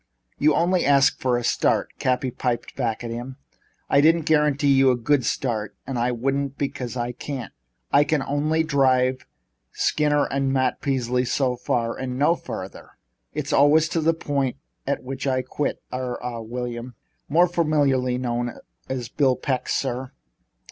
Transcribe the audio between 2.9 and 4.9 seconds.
at him. "I didn't guarantee you